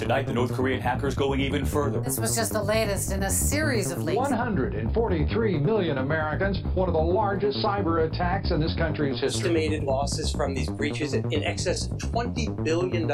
[0.00, 2.00] Tonight, the North Korean hackers going even further.
[2.00, 4.16] This was just the latest in a series of leaks.
[4.16, 9.50] 143 million Americans, one of the largest cyber attacks in this country's history.
[9.50, 13.06] Estimated losses from these breaches in excess of $20 billion.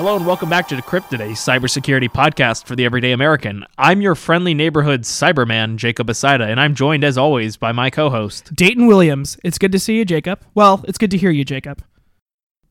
[0.00, 3.66] Hello and welcome back to Decrypted, a cybersecurity podcast for the everyday American.
[3.76, 8.54] I'm your friendly neighborhood cyberman, Jacob Asida, and I'm joined as always by my co-host.
[8.54, 9.36] Dayton Williams.
[9.44, 10.40] It's good to see you, Jacob.
[10.54, 11.84] Well, it's good to hear you, Jacob.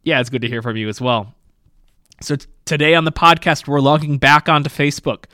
[0.02, 1.36] Yeah, it's good to hear from you as well.
[2.20, 5.26] So t- today on the podcast, we're logging back onto Facebook.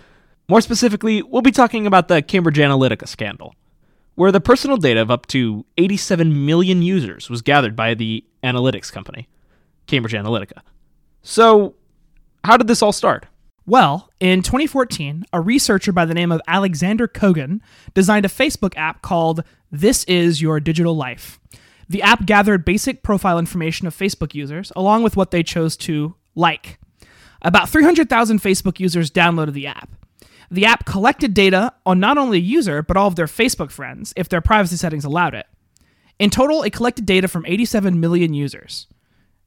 [0.50, 3.55] More specifically, we'll be talking about the Cambridge Analytica scandal,
[4.16, 8.91] where the personal data of up to 87 million users was gathered by the analytics
[8.91, 9.30] company,
[9.88, 10.59] Cambridge Analytica.
[11.22, 11.73] So,
[12.45, 13.26] how did this all start?
[13.66, 17.62] Well, in 2014, a researcher by the name of Alexander Kogan
[17.95, 21.39] designed a Facebook app called This Is Your Digital Life.
[21.89, 26.16] The app gathered basic profile information of Facebook users, along with what they chose to
[26.36, 26.80] like.
[27.42, 29.89] About 300,000 Facebook users downloaded the app.
[30.52, 34.14] The app collected data on not only a user, but all of their Facebook friends,
[34.16, 35.47] if their privacy settings allowed it.
[36.19, 38.88] In total, it collected data from 87 million users.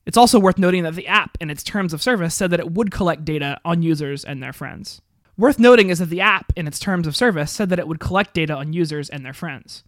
[0.09, 2.73] It's also worth noting that the app, in its terms of service, said that it
[2.73, 5.03] would collect data on users and their friends.
[5.37, 8.01] Worth noting is that the app, in its terms of service, said that it would
[8.01, 9.85] collect data on users and their friends.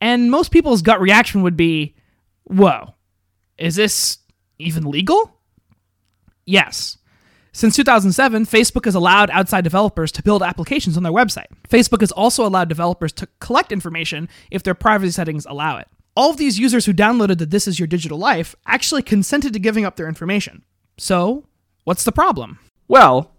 [0.00, 1.94] And most people's gut reaction would be,
[2.44, 2.94] whoa,
[3.58, 4.16] is this
[4.58, 5.38] even legal?
[6.46, 6.96] Yes.
[7.52, 11.48] Since 2007, Facebook has allowed outside developers to build applications on their website.
[11.68, 15.88] Facebook has also allowed developers to collect information if their privacy settings allow it
[16.18, 19.60] all of these users who downloaded the This Is Your Digital Life actually consented to
[19.60, 20.64] giving up their information.
[20.98, 21.46] So,
[21.84, 22.58] what's the problem?
[22.88, 23.30] Well,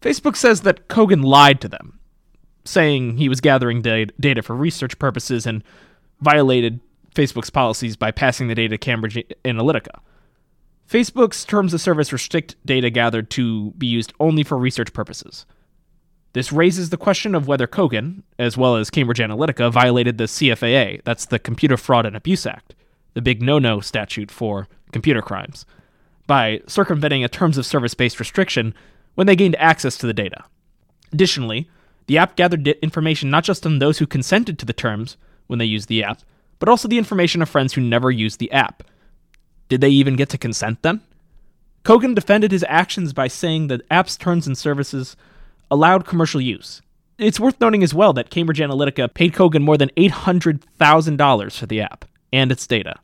[0.00, 2.00] Facebook says that Kogan lied to them,
[2.64, 5.62] saying he was gathering da- data for research purposes and
[6.20, 6.80] violated
[7.14, 10.00] Facebook's policies by passing the data to Cambridge Analytica.
[10.90, 15.46] Facebook's terms of service restrict data gathered to be used only for research purposes.
[16.34, 21.00] This raises the question of whether Kogan, as well as Cambridge Analytica, violated the CFAA,
[21.04, 22.74] that's the Computer Fraud and Abuse Act,
[23.14, 25.64] the big no no statute for computer crimes,
[26.26, 28.74] by circumventing a terms of service based restriction
[29.14, 30.42] when they gained access to the data.
[31.12, 31.70] Additionally,
[32.08, 35.16] the app gathered information not just on those who consented to the terms
[35.46, 36.22] when they used the app,
[36.58, 38.82] but also the information of friends who never used the app.
[39.68, 41.00] Did they even get to consent then?
[41.84, 45.14] Kogan defended his actions by saying that app's terms and services
[45.70, 46.82] allowed commercial use.
[47.18, 51.80] It's worth noting as well that Cambridge Analytica paid Kogan more than $800,000 for the
[51.80, 52.96] app and its data.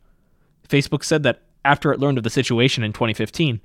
[0.67, 3.61] Facebook said that after it learned of the situation in 2015,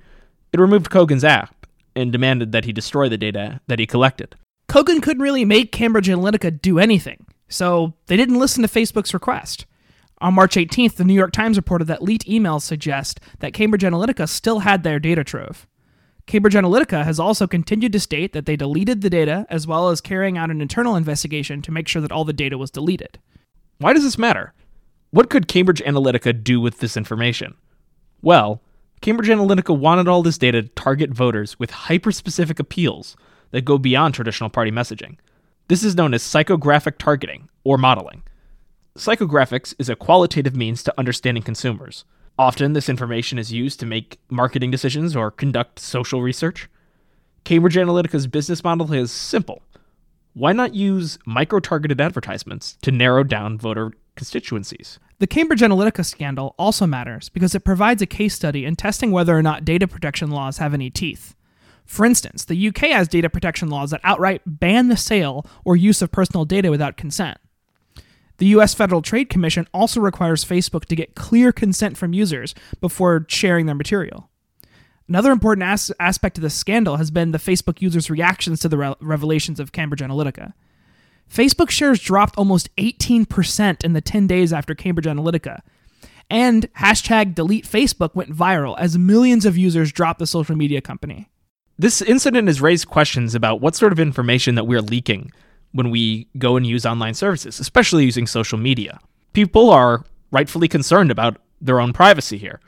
[0.53, 4.35] it removed Kogan's app and demanded that he destroy the data that he collected.
[4.69, 9.65] Kogan couldn't really make Cambridge Analytica do anything, so they didn't listen to Facebook's request.
[10.19, 14.27] On March 18th, the New York Times reported that leaked emails suggest that Cambridge Analytica
[14.27, 15.67] still had their data trove.
[16.27, 20.01] Cambridge Analytica has also continued to state that they deleted the data as well as
[20.01, 23.17] carrying out an internal investigation to make sure that all the data was deleted.
[23.77, 24.53] Why does this matter?
[25.11, 27.55] What could Cambridge Analytica do with this information?
[28.21, 28.61] Well,
[28.99, 33.15] Cambridge Analytica wanted all this data to target voters with hyper-specific appeals
[33.51, 35.15] that go beyond traditional party messaging.
[35.69, 38.23] This is known as psychographic targeting or modeling.
[38.97, 42.03] Psychographics is a qualitative means to understanding consumers.
[42.39, 46.69] Often, this information is used to make marketing decisions or conduct social research.
[47.43, 49.63] Cambridge Analytica's business model is simple.
[50.33, 54.99] Why not use micro targeted advertisements to narrow down voter constituencies?
[55.17, 59.35] The Cambridge Analytica scandal also matters because it provides a case study in testing whether
[59.35, 61.33] or not data protection laws have any teeth.
[61.85, 66.03] For instance, the UK has data protection laws that outright ban the sale or use
[66.03, 67.39] of personal data without consent.
[68.37, 73.25] The US Federal Trade Commission also requires Facebook to get clear consent from users before
[73.27, 74.29] sharing their material.
[75.09, 78.77] Another important as- aspect of this scandal has been the Facebook users' reactions to the
[78.77, 80.53] re- revelations of Cambridge Analytica.
[81.31, 85.61] Facebook shares dropped almost 18% in the 10 days after Cambridge Analytica.
[86.29, 91.29] And hashtag delete Facebook went viral as millions of users dropped the social media company.
[91.79, 95.31] This incident has raised questions about what sort of information that we're leaking
[95.77, 98.99] when we go and use online services, especially using social media.
[99.33, 102.59] People are rightfully concerned about their own privacy here.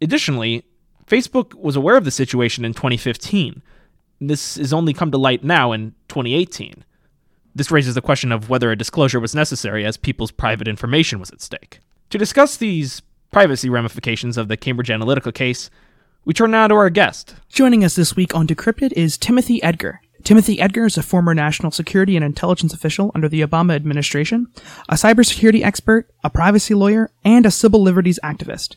[0.00, 0.64] Additionally,
[1.08, 3.62] Facebook was aware of the situation in 2015.
[4.20, 6.84] This has only come to light now in 2018.
[7.52, 11.30] This raises the question of whether a disclosure was necessary as people's private information was
[11.32, 11.80] at stake.
[12.10, 13.02] To discuss these
[13.32, 15.68] privacy ramifications of the Cambridge Analytica case,
[16.24, 17.34] we turn now to our guest.
[17.48, 20.00] Joining us this week on Decrypted is Timothy Edgar.
[20.26, 24.48] Timothy Edgar is a former national security and intelligence official under the Obama administration,
[24.88, 28.74] a cybersecurity expert, a privacy lawyer, and a civil liberties activist.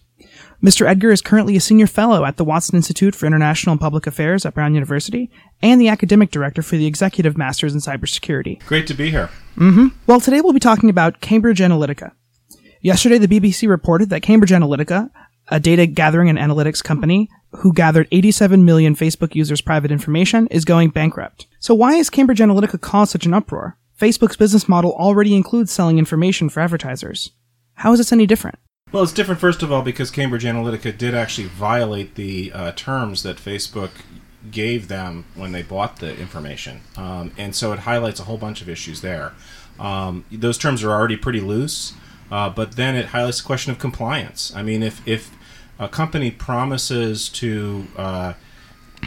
[0.64, 0.86] Mr.
[0.86, 4.46] Edgar is currently a senior fellow at the Watson Institute for International and Public Affairs
[4.46, 8.64] at Brown University and the academic director for the Executive Masters in Cybersecurity.
[8.68, 9.32] Great to be here.
[9.58, 9.88] Mm-hmm.
[10.06, 12.12] Well, today we'll be talking about Cambridge Analytica.
[12.82, 15.10] Yesterday, the BBC reported that Cambridge Analytica,
[15.50, 20.66] a data gathering and analytics company who gathered 87 million Facebook users' private information, is
[20.66, 21.48] going bankrupt.
[21.60, 23.78] So why has Cambridge Analytica caused such an uproar?
[24.00, 27.32] Facebook's business model already includes selling information for advertisers.
[27.76, 28.60] How is this any different?
[28.92, 33.24] Well, it's different, first of all, because Cambridge Analytica did actually violate the uh, terms
[33.24, 33.92] that Facebook
[34.50, 36.82] gave them when they bought the information.
[36.96, 39.34] Um, and so it highlights a whole bunch of issues there.
[39.80, 41.94] Um, those terms are already pretty loose,
[42.32, 44.54] uh, but then it highlights the question of compliance.
[44.56, 45.32] I mean, if, if
[45.80, 48.34] a company promises to uh,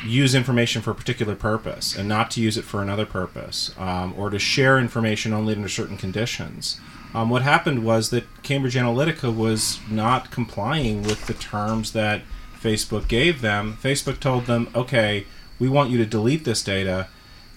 [0.07, 4.15] use information for a particular purpose and not to use it for another purpose, um,
[4.17, 6.81] or to share information only under certain conditions.
[7.15, 12.23] Um, what happened was that Cambridge Analytica was not complying with the terms that
[12.59, 13.77] Facebook gave them.
[13.83, 15.27] Facebook told them, okay,
[15.59, 17.09] we want you to delete this data.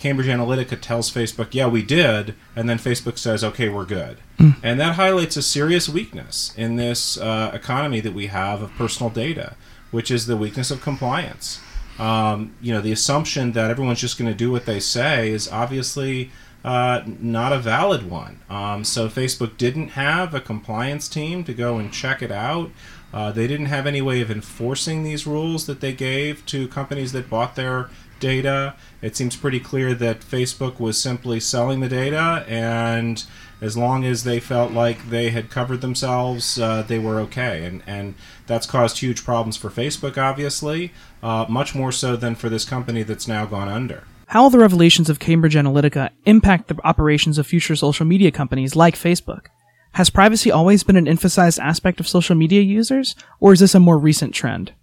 [0.05, 2.35] Cambridge Analytica tells Facebook, yeah, we did.
[2.55, 4.19] And then Facebook says, okay, we're good.
[4.61, 9.09] And that highlights a serious weakness in this uh, economy that we have of personal
[9.09, 9.55] data,
[9.89, 11.59] which is the weakness of compliance.
[11.97, 15.51] Um, you know, the assumption that everyone's just going to do what they say is
[15.51, 16.29] obviously
[16.63, 18.41] uh, not a valid one.
[18.47, 22.69] Um, so Facebook didn't have a compliance team to go and check it out.
[23.11, 27.11] Uh, they didn't have any way of enforcing these rules that they gave to companies
[27.13, 28.75] that bought their data.
[29.01, 33.23] It seems pretty clear that Facebook was simply selling the data, and
[33.61, 37.65] as long as they felt like they had covered themselves, uh, they were okay.
[37.65, 38.15] And, and
[38.47, 40.91] that's caused huge problems for Facebook, obviously,
[41.23, 44.03] uh, much more so than for this company that's now gone under.
[44.27, 48.75] How will the revelations of Cambridge Analytica impact the operations of future social media companies
[48.75, 49.47] like Facebook?
[49.93, 53.79] Has privacy always been an emphasized aspect of social media users, or is this a
[53.79, 54.73] more recent trend?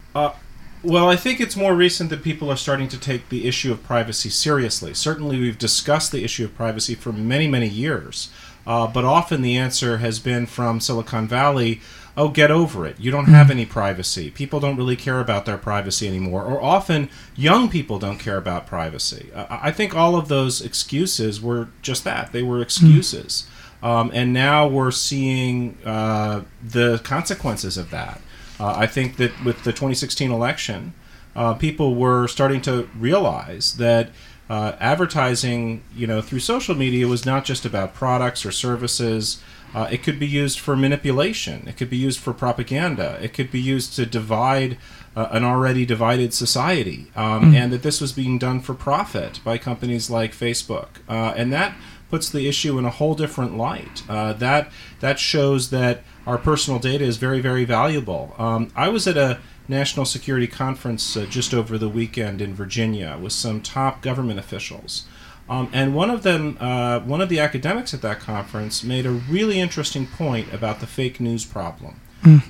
[0.85, 3.85] Well, I think it's more recent that people are starting to take the issue of
[3.85, 4.95] privacy seriously.
[4.95, 8.31] Certainly, we've discussed the issue of privacy for many, many years,
[8.67, 11.81] uh, but often the answer has been from Silicon Valley
[12.17, 12.99] oh, get over it.
[12.99, 14.31] You don't have any privacy.
[14.31, 16.45] People don't really care about their privacy anymore.
[16.45, 19.31] Or often, young people don't care about privacy.
[19.35, 23.47] I, I think all of those excuses were just that they were excuses.
[23.83, 28.21] Um, and now we're seeing uh, the consequences of that.
[28.63, 30.95] Uh, I think that with the 2016 election,
[31.35, 34.11] uh, people were starting to realize that
[34.49, 39.43] uh, advertising, you know, through social media was not just about products or services.
[39.75, 41.67] Uh, it could be used for manipulation.
[41.67, 43.19] It could be used for propaganda.
[43.21, 44.79] It could be used to divide
[45.17, 49.59] uh, an already divided society, um, and that this was being done for profit by
[49.59, 51.75] companies like Facebook, uh, and that
[52.13, 54.03] puts the issue in a whole different light.
[54.07, 54.71] Uh, that
[55.01, 58.35] that shows that our personal data is very, very valuable.
[58.37, 63.19] Um, I was at a national security conference uh, just over the weekend in Virginia
[63.19, 65.07] with some top government officials.
[65.49, 69.11] Um, and one of them, uh, one of the academics at that conference, made a
[69.11, 71.99] really interesting point about the fake news problem.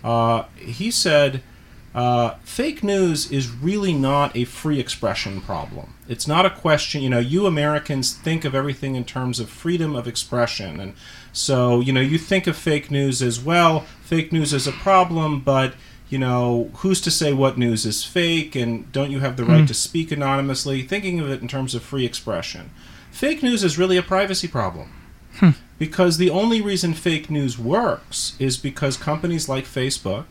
[0.04, 1.42] Uh, he said,
[1.94, 5.94] uh, fake news is really not a free expression problem.
[6.08, 9.94] It's not a question, you know, you Americans think of everything in terms of freedom
[9.94, 10.80] of expression.
[10.80, 10.94] And
[11.32, 15.40] so, you know, you think of fake news as well, fake news is a problem,
[15.40, 15.74] but,
[16.08, 19.68] you know, who's to say what news is fake and don't you have the right
[19.68, 20.82] to speak anonymously?
[20.82, 22.70] Thinking of it in terms of free expression.
[23.10, 24.92] Fake news is really a privacy problem.
[25.78, 30.26] Because the only reason fake news works is because companies like Facebook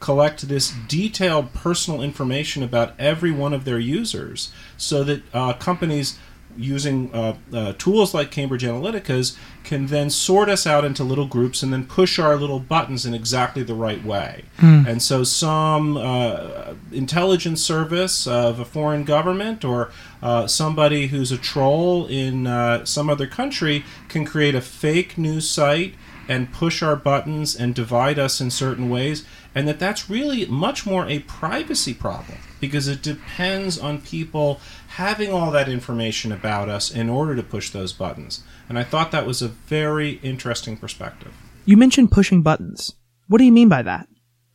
[0.00, 6.18] collect this detailed personal information about every one of their users so that uh, companies
[6.58, 11.62] using uh, uh, tools like Cambridge Analytica's can then sort us out into little groups
[11.62, 14.44] and then push our little buttons in exactly the right way.
[14.86, 19.90] And so some uh, intelligence service of a foreign government or
[20.22, 25.48] uh, somebody who's a troll in uh, some other country can create a fake news
[25.50, 25.94] site
[26.28, 29.24] and push our buttons and divide us in certain ways
[29.56, 35.32] and that that's really much more a privacy problem because it depends on people having
[35.32, 39.26] all that information about us in order to push those buttons and i thought that
[39.26, 41.32] was a very interesting perspective
[41.68, 42.94] You mentioned pushing buttons.
[43.26, 44.06] What do you mean by that?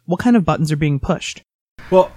[0.06, 1.44] What kind of buttons are being pushed?
[1.90, 2.14] Well,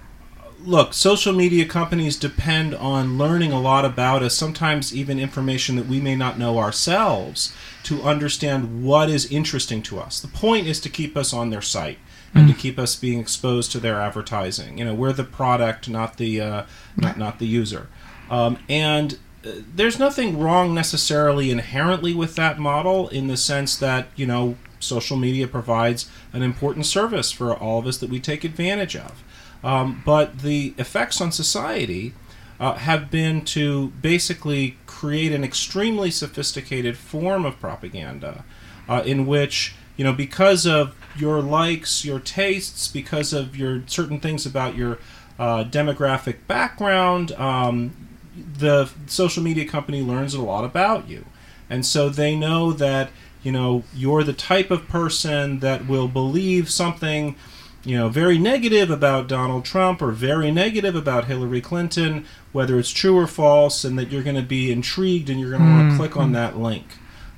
[0.63, 5.87] look, social media companies depend on learning a lot about us, sometimes even information that
[5.87, 10.21] we may not know ourselves, to understand what is interesting to us.
[10.21, 11.99] The point is to keep us on their site
[12.35, 14.77] and to keep us being exposed to their advertising.
[14.77, 16.65] You know, we're the product, not the uh,
[16.97, 17.87] not not the user.
[18.29, 24.25] Um, and there's nothing wrong necessarily inherently with that model in the sense that you
[24.25, 28.95] know social media provides an important service for all of us that we take advantage
[28.95, 29.23] of.
[29.63, 32.13] Um, but the effects on society
[32.59, 38.45] uh, have been to basically create an extremely sophisticated form of propaganda
[38.87, 44.19] uh, in which you know because of your likes your tastes because of your certain
[44.19, 44.97] things about your
[45.39, 47.93] uh, demographic background um,
[48.35, 51.25] the social media company learns a lot about you.
[51.69, 53.09] And so they know that
[53.43, 57.35] you know you're the type of person that will believe something
[57.83, 62.89] you know very negative about Donald Trump or very negative about Hillary Clinton whether it's
[62.89, 65.91] true or false and that you're going to be intrigued and you're going to want
[65.91, 66.85] to click on that link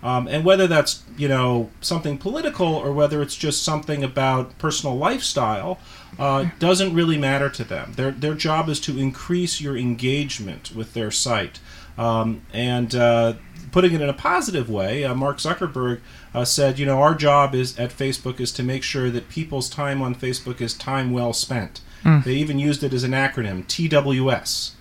[0.03, 4.95] um, and whether that's you know something political or whether it's just something about personal
[4.95, 5.79] lifestyle
[6.19, 7.93] uh, doesn't really matter to them.
[7.93, 11.59] Their their job is to increase your engagement with their site.
[11.97, 13.33] Um, and uh,
[13.71, 15.99] putting it in a positive way, uh, Mark Zuckerberg
[16.33, 19.69] uh, said, you know, our job is at Facebook is to make sure that people's
[19.69, 21.81] time on Facebook is time well spent.
[22.21, 24.71] They even used it as an acronym, TWS.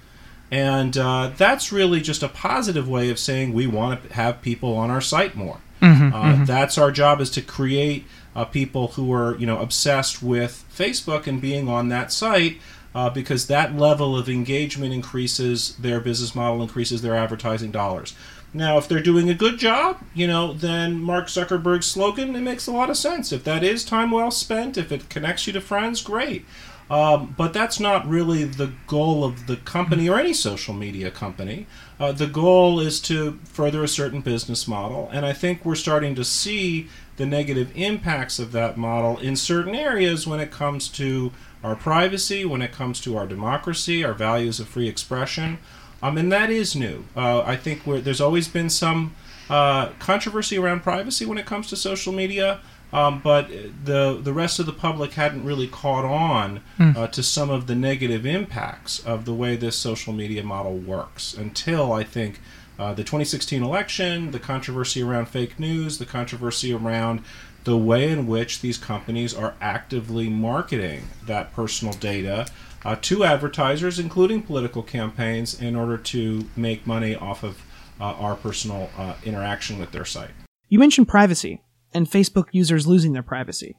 [0.50, 4.76] And uh, that's really just a positive way of saying we want to have people
[4.76, 5.59] on our site more.
[5.83, 10.65] uh, That's our job is to create uh, people who are you know obsessed with
[10.75, 12.59] Facebook and being on that site
[12.95, 18.15] uh, because that level of engagement increases their business model, increases their advertising dollars.
[18.55, 22.67] Now, if they're doing a good job, you know, then Mark Zuckerberg's slogan it makes
[22.67, 23.33] a lot of sense.
[23.33, 26.47] If that is time well spent, if it connects you to friends, great.
[26.88, 31.66] Um, but that's not really the goal of the company or any social media company.
[31.99, 36.14] Uh, the goal is to further a certain business model, and I think we're starting
[36.14, 41.33] to see the negative impacts of that model in certain areas when it comes to
[41.64, 45.59] our privacy, when it comes to our democracy, our values of free expression.
[46.02, 47.05] Um, and that is new.
[47.16, 49.16] Uh, I think there's always been some
[49.49, 52.61] uh, controversy around privacy when it comes to social media.
[52.97, 53.50] Um, but
[53.85, 57.75] the the rest of the public hadn't really caught on uh, to some of the
[57.75, 62.41] negative impacts of the way this social media model works until I think
[62.79, 67.23] uh, the 2016 election, the controversy around fake news, the controversy around
[67.65, 72.47] the way in which these companies are actively marketing that personal data
[72.83, 77.62] uh, to advertisers, including political campaigns, in order to make money off of
[78.00, 80.31] uh, our personal uh, interaction with their site.
[80.69, 81.61] You mentioned privacy
[81.97, 83.79] and Facebook users losing their privacy.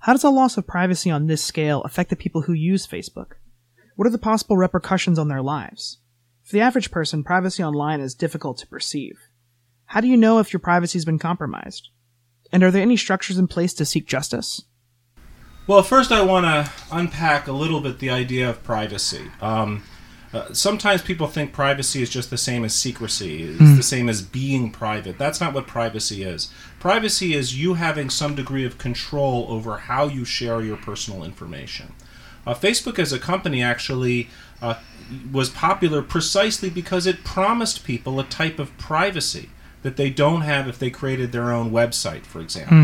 [0.00, 3.34] How does a loss of privacy on this scale affect the people who use Facebook?
[3.94, 6.00] What are the possible repercussions on their lives?
[6.42, 9.16] For the average person, privacy online is difficult to perceive.
[9.86, 11.88] How do you know if your privacy has been compromised?
[12.50, 14.64] And are there any structures in place to seek justice?
[15.68, 19.30] Well, first, I want to unpack a little bit the idea of privacy.
[19.40, 19.84] Um,
[20.32, 24.22] uh, sometimes people think privacy is just the same as secrecy, it's the same as
[24.22, 25.18] being private.
[25.18, 26.50] That's not what privacy is.
[26.80, 31.92] Privacy is you having some degree of control over how you share your personal information.
[32.46, 34.28] Uh, Facebook as a company actually
[34.62, 34.76] uh,
[35.30, 39.50] was popular precisely because it promised people a type of privacy
[39.82, 42.76] that they don't have if they created their own website, for example.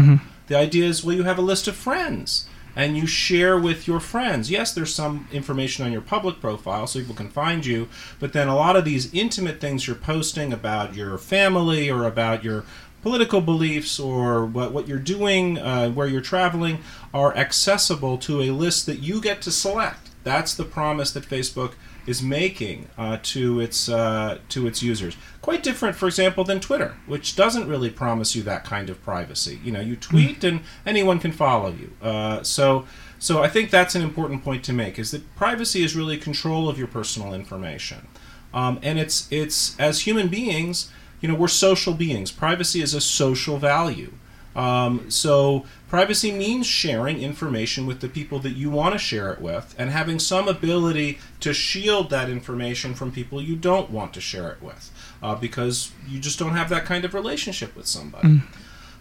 [0.49, 2.47] The idea is well, you have a list of friends
[2.79, 4.53] and you share with your friends.
[4.53, 7.89] Yes, there's some information on your public profile so people can find you,
[8.21, 12.45] but then a lot of these intimate things you're posting about your family or about
[12.45, 12.65] your
[13.03, 16.79] political beliefs or what, what you're doing, uh, where you're traveling,
[17.13, 20.11] are accessible to a list that you get to select.
[20.23, 21.73] That's the promise that Facebook
[22.09, 25.15] is making uh, to its uh, to its users.
[25.43, 29.61] Quite different, for example, than Twitter, which doesn't really promise you that kind of privacy.
[29.63, 31.93] You know, you tweet and anyone can follow you.
[32.01, 32.87] Uh, so,
[33.19, 36.67] so I think that's an important point to make: is that privacy is really control
[36.67, 38.09] of your personal information,
[38.55, 42.33] um, and it's it's as human beings, you know, we're social beings.
[42.33, 44.13] Privacy is a social value.
[44.57, 49.41] Um, so privacy means sharing information with the people that you want to share it
[49.41, 54.21] with and having some ability to shield that information from people you don't want to
[54.21, 54.91] share it with
[55.23, 58.29] uh, because you just don't have that kind of relationship with somebody.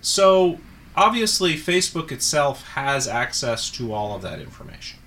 [0.02, 0.60] So
[0.96, 5.00] obviously, Facebook itself has access to all of that information.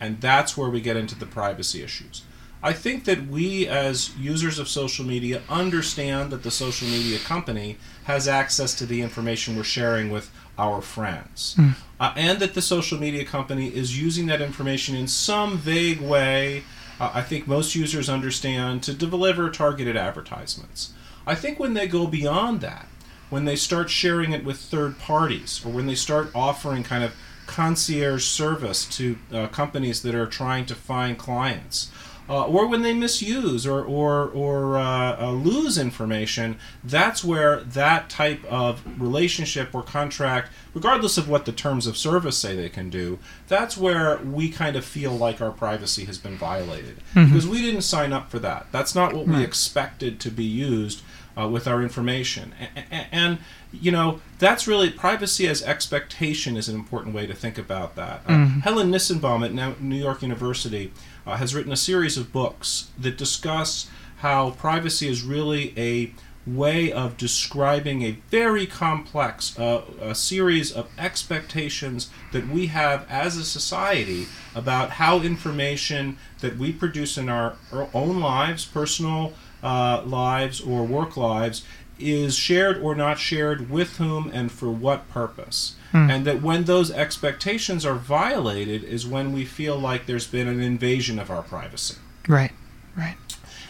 [0.00, 2.22] And that's where we get into the privacy issues.
[2.66, 7.76] I think that we, as users of social media, understand that the social media company
[8.06, 11.54] has access to the information we're sharing with our friends.
[12.00, 16.64] Uh, and that the social media company is using that information in some vague way.
[16.98, 20.92] Uh, I think most users understand to deliver targeted advertisements.
[21.24, 22.88] I think when they go beyond that,
[23.30, 27.14] when they start sharing it with third parties, or when they start offering kind of
[27.46, 31.92] concierge service to uh, companies that are trying to find clients,
[32.28, 38.10] uh, or when they misuse or or or uh, uh, lose information, that's where that
[38.10, 42.90] type of relationship or contract, regardless of what the terms of service say they can
[42.90, 43.18] do,
[43.48, 46.96] that's where we kind of feel like our privacy has been violated.
[47.14, 48.66] Because we didn't sign up for that.
[48.72, 51.02] That's not what we expected to be used
[51.36, 52.54] uh, with our information.
[52.90, 53.38] And, and,
[53.72, 58.22] you know, that's really privacy as expectation is an important way to think about that.
[58.26, 60.92] Uh, Helen Nissenbaum at New York University
[61.26, 66.12] uh, has written a series of books that discuss how privacy is really a
[66.46, 73.36] way of describing a very complex uh, a series of expectations that we have as
[73.36, 77.56] a society about how information that we produce in our
[77.92, 79.32] own lives, personal
[79.66, 81.64] uh, lives, or work lives,
[81.98, 85.74] is shared or not shared with whom and for what purpose.
[86.10, 90.60] And that when those expectations are violated is when we feel like there's been an
[90.60, 91.96] invasion of our privacy.
[92.28, 92.52] Right.
[92.94, 93.16] Right.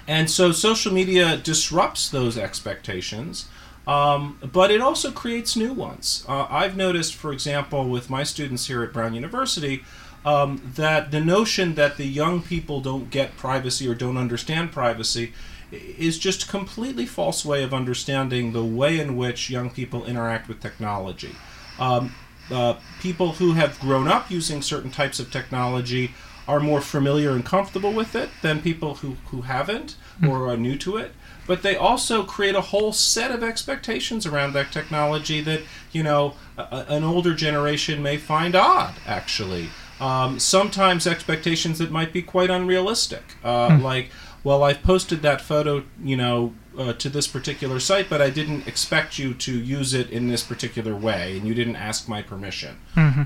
[0.09, 3.49] And so social media disrupts those expectations,
[3.87, 6.25] um, but it also creates new ones.
[6.29, 9.85] Uh, I've noticed, for example, with my students here at Brown University,
[10.25, 15.33] um, that the notion that the young people don't get privacy or don't understand privacy
[15.73, 20.49] is just a completely false way of understanding the way in which young people interact
[20.49, 21.35] with technology.
[21.79, 22.15] Um,
[22.51, 26.13] uh, people who have grown up using certain types of technology
[26.47, 29.97] are more familiar and comfortable with it than people who, who haven't
[30.27, 31.13] or are new to it.
[31.47, 36.35] But they also create a whole set of expectations around that technology that, you know,
[36.57, 39.71] a, a- an older generation may find odd, actually.
[40.01, 43.23] Um, sometimes expectations that might be quite unrealistic.
[43.45, 44.11] Uh, Like,
[44.45, 48.69] well, I've posted that photo, you know, uh, to this particular site, but I didn't
[48.69, 52.77] expect you to use it in this particular way, and you didn't ask my permission.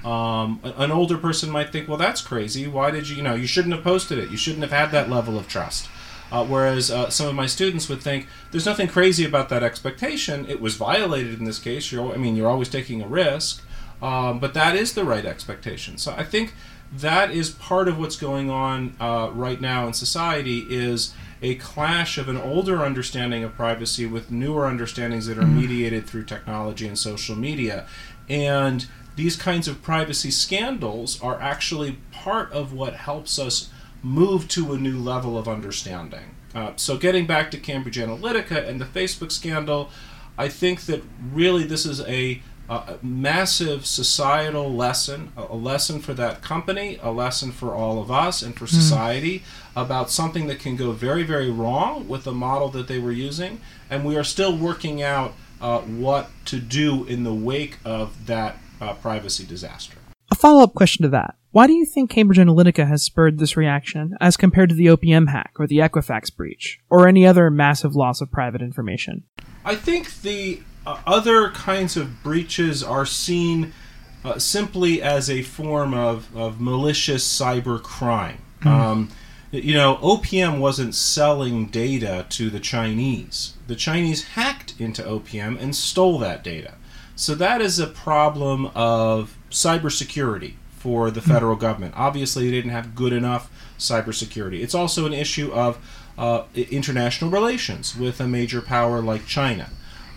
[0.05, 2.67] Um, an older person might think, well, that's crazy.
[2.69, 4.31] Why did you, you know, you shouldn't have posted it.
[4.31, 5.89] You shouldn't have had that level of trust.
[6.33, 10.47] Uh, whereas uh, some of my students would think there's nothing crazy about that expectation.
[10.49, 11.91] It was violated in this case.
[11.91, 13.63] You're, I mean, you're always taking a risk,
[14.03, 15.99] um, but that is the right expectation.
[15.99, 16.55] So I think
[16.93, 22.19] that is part of what's going on uh, right now in society is a clash
[22.19, 26.99] of an older understanding of privacy with newer understandings that are mediated through technology and
[26.99, 27.87] social media,
[28.29, 28.87] and
[29.17, 33.71] these kinds of privacy scandals are actually part of what helps us
[34.03, 36.35] move to a new level of understanding.
[36.55, 39.91] Uh, so, getting back to Cambridge Analytica and the Facebook scandal,
[40.37, 46.41] I think that really this is a, a massive societal lesson, a, lesson for that
[46.41, 49.43] company, a lesson for all of us and for society
[49.75, 53.61] about something that can go very, very wrong with the model that they were using.
[53.91, 58.59] And we are still working out uh, what to do in the wake of that
[58.81, 59.97] uh, privacy disaster.
[60.31, 61.35] A follow up question to that.
[61.51, 65.29] Why do you think Cambridge Analytica has spurred this reaction as compared to the OPM
[65.29, 69.25] hack or the Equifax breach or any other massive loss of private information?
[69.65, 73.73] I think the uh, other kinds of breaches are seen
[74.25, 78.39] uh, simply as a form of, of malicious cyber crime.
[78.63, 79.09] Um,
[79.51, 83.55] you know, OPM wasn't selling data to the Chinese.
[83.67, 86.75] The Chinese hacked into OPM and stole that data.
[87.17, 91.95] So that is a problem of cybersecurity for the federal government.
[91.97, 94.63] Obviously, they didn't have good enough cybersecurity.
[94.63, 95.79] It's also an issue of
[96.17, 99.71] uh, international relations with a major power like China.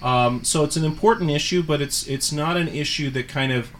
[0.04, 3.72] Um, so it's an important issue, but it's it's not an issue that kind of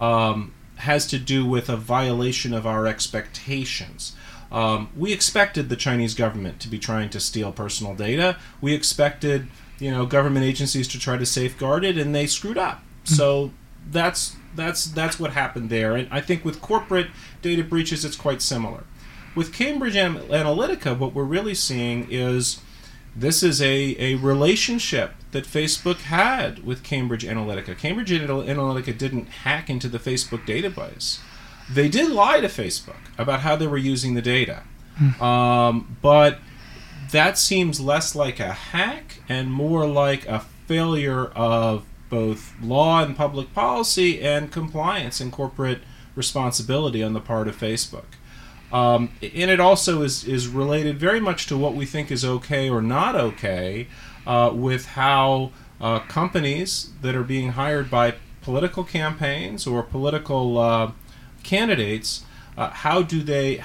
[0.00, 4.14] um, has to do with a violation of our expectations.
[4.50, 8.38] Um, we expected the Chinese government to be trying to steal personal data.
[8.60, 12.82] We expected, you know, government agencies to try to safeguard it, and they screwed up.
[13.04, 13.52] So
[13.90, 15.96] that's that's that's what happened there.
[15.96, 17.08] And I think with corporate
[17.40, 18.84] data breaches, it's quite similar.
[19.34, 22.60] With Cambridge Analytica, what we're really seeing is
[23.20, 27.76] this is a, a relationship that Facebook had with Cambridge Analytica.
[27.76, 31.18] Cambridge Analytica didn't hack into the Facebook database.
[31.70, 34.62] They did lie to Facebook about how they were using the data.
[35.20, 36.38] Um, but
[37.10, 43.16] that seems less like a hack and more like a failure of both law and
[43.16, 45.80] public policy and compliance and corporate
[46.14, 48.04] responsibility on the part of Facebook.
[48.72, 52.68] Um, and it also is, is related very much to what we think is okay
[52.68, 53.88] or not okay
[54.26, 60.92] uh, with how uh, companies that are being hired by political campaigns or political uh,
[61.42, 62.24] candidates,
[62.56, 63.56] uh, how do they,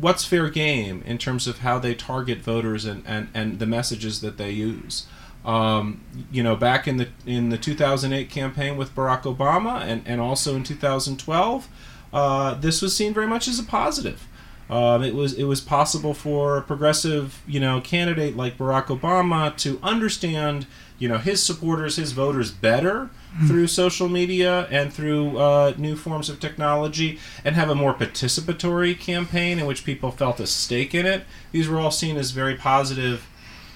[0.00, 4.20] what's fair game in terms of how they target voters and, and, and the messages
[4.20, 5.06] that they use?
[5.44, 10.20] Um, you know, back in the in the 2008 campaign with Barack Obama, and, and
[10.20, 11.68] also in 2012,
[12.12, 14.28] uh, this was seen very much as a positive.
[14.70, 19.56] Um, it was it was possible for a progressive, you know, candidate like Barack Obama
[19.58, 20.66] to understand,
[20.98, 23.10] you know, his supporters, his voters better
[23.46, 28.98] through social media and through uh, new forms of technology, and have a more participatory
[28.98, 31.24] campaign in which people felt a stake in it.
[31.52, 33.26] These were all seen as very positive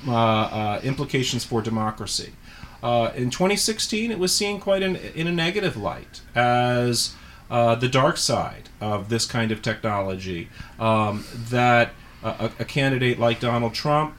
[0.06, 2.32] uh, uh, implications for democracy.
[2.82, 7.14] Uh, in 2016, it was seen quite in, in a negative light as
[7.50, 10.48] uh, the dark side of this kind of technology.
[10.78, 14.14] Um, that a, a candidate like Donald Trump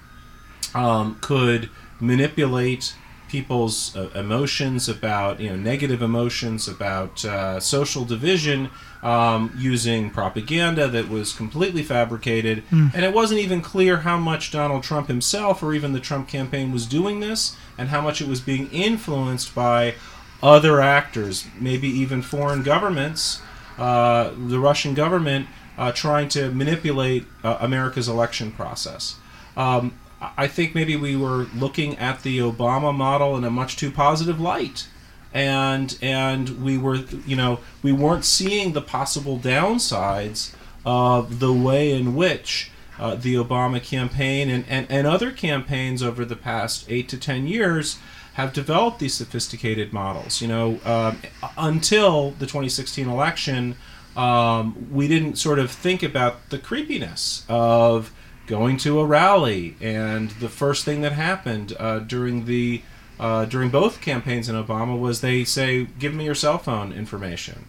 [0.73, 2.95] um, could manipulate
[3.27, 8.69] people's uh, emotions about you know negative emotions about uh, social division
[9.01, 14.83] um, using propaganda that was completely fabricated and it wasn't even clear how much Donald
[14.83, 18.39] Trump himself or even the Trump campaign was doing this and how much it was
[18.41, 19.95] being influenced by
[20.41, 23.41] other actors maybe even foreign governments
[23.77, 29.15] uh, the Russian government uh, trying to manipulate uh, America's election process
[29.57, 29.93] um,
[30.37, 34.39] I think maybe we were looking at the Obama model in a much too positive
[34.39, 34.87] light.
[35.33, 40.53] And and we were you know, we weren't seeing the possible downsides
[40.85, 46.23] of the way in which uh, the Obama campaign and, and, and other campaigns over
[46.23, 47.97] the past eight to ten years
[48.35, 50.41] have developed these sophisticated models.
[50.41, 51.21] You know, um,
[51.57, 53.75] until the 2016 election,
[54.15, 58.13] um, we didn't sort of think about the creepiness of
[58.47, 62.81] going to a rally, and the first thing that happened uh, during the
[63.17, 67.65] uh, during both campaigns in Obama was they say, "Give me your cell phone information,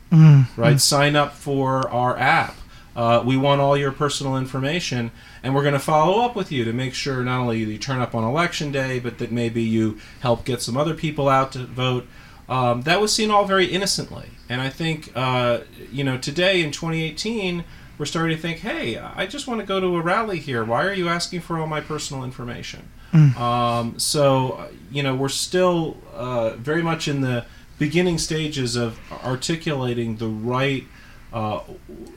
[0.56, 0.80] right?
[0.80, 2.56] Sign up for our app.
[2.96, 6.64] Uh, we want all your personal information, and we're going to follow up with you
[6.64, 9.98] to make sure not only you turn up on election day, but that maybe you
[10.20, 12.06] help get some other people out to vote."
[12.48, 16.70] Um, that was seen all very innocently, and I think uh, you know today in
[16.70, 17.64] 2018
[17.98, 20.62] we're starting to think, hey, I just want to go to a rally here.
[20.64, 22.90] Why are you asking for all my personal information?
[23.38, 27.46] Um, so, uh, you know, we're still uh, very much in the
[27.78, 30.84] beginning stages of articulating the right
[31.32, 31.60] uh,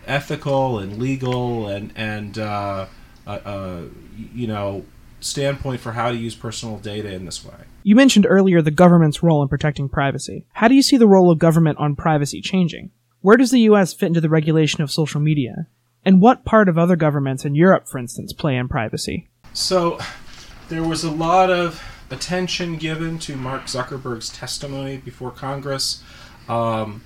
[0.05, 2.37] ethical and legal and and
[3.29, 3.81] uh, uh,
[4.33, 4.83] you know
[5.19, 7.55] standpoint for how to use personal data in this way.
[7.83, 10.45] You mentioned earlier the government's role in protecting privacy.
[10.53, 12.91] How do you see the role of government on privacy changing?
[13.21, 15.67] Where does the US fit into the regulation of social media?
[16.05, 19.27] And what part of other governments in Europe, for instance, play in privacy?
[19.53, 19.99] So
[20.69, 26.01] there was a lot of attention given to Mark Zuckerberg's testimony before Congress,
[26.47, 27.03] um,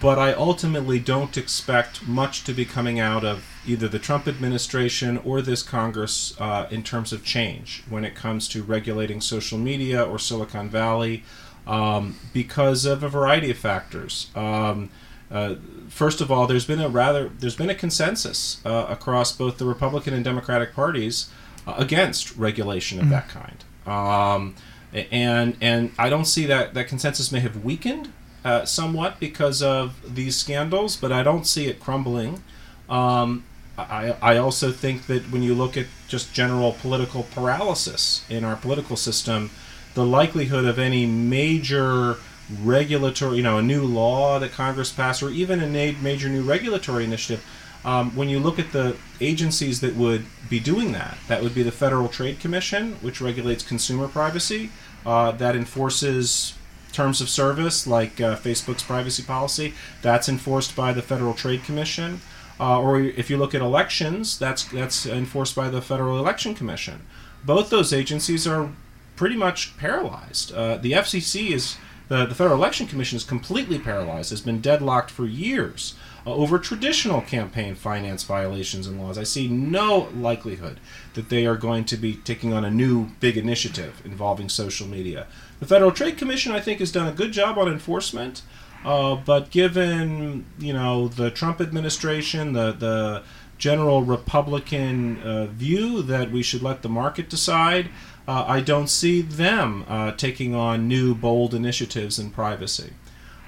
[0.00, 5.18] but I ultimately don't expect much to be coming out of either the Trump administration
[5.18, 10.02] or this Congress uh, in terms of change when it comes to regulating social media
[10.02, 11.24] or Silicon Valley
[11.66, 14.30] um, because of a variety of factors.
[14.34, 14.90] Um,
[15.30, 15.56] uh,
[15.88, 19.64] first of all, there's been a rather there's been a consensus uh, across both the
[19.64, 21.30] Republican and Democratic parties
[21.66, 24.54] uh, against regulation of that kind, um,
[24.92, 28.12] and and I don't see that that consensus may have weakened
[28.44, 32.42] uh, somewhat because of these scandals, but I don't see it crumbling.
[32.88, 33.44] Um,
[33.76, 38.56] I, I also think that when you look at just general political paralysis in our
[38.56, 39.50] political system,
[39.94, 42.16] the likelihood of any major
[42.62, 47.04] regulatory, you know, a new law that Congress passed, or even a major new regulatory
[47.04, 47.44] initiative,
[47.84, 51.62] um, when you look at the agencies that would be doing that, that would be
[51.62, 54.70] the Federal Trade Commission, which regulates consumer privacy,
[55.04, 56.54] uh, that enforces
[56.94, 59.74] terms of service like uh, Facebook's privacy policy.
[60.00, 62.20] That's enforced by the Federal Trade Commission.
[62.58, 67.04] Uh, or if you look at elections, that's that's enforced by the Federal Election Commission.
[67.44, 68.70] Both those agencies are
[69.16, 70.52] pretty much paralyzed.
[70.52, 71.76] Uh, the FCC is
[72.08, 74.30] the, the Federal Election Commission is completely paralyzed.
[74.30, 75.94] Has been deadlocked for years
[76.26, 79.18] uh, over traditional campaign finance violations and laws.
[79.18, 80.80] I see no likelihood
[81.14, 85.26] that they are going to be taking on a new big initiative involving social media.
[85.60, 88.42] The Federal Trade Commission, I think, has done a good job on enforcement.
[88.84, 93.22] Uh, but given you know the Trump administration, the the
[93.56, 97.88] general Republican uh, view that we should let the market decide,
[98.26, 102.92] uh, I don't see them uh, taking on new bold initiatives in privacy.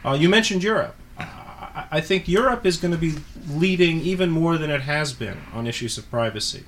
[0.05, 0.95] Uh, you mentioned Europe.
[1.19, 3.17] I, I think Europe is going to be
[3.49, 6.65] leading even more than it has been on issues of privacy.